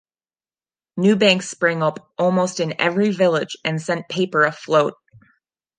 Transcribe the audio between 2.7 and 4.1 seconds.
every village, and sent